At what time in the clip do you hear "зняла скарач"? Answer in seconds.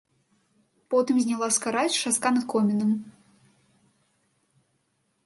1.25-1.91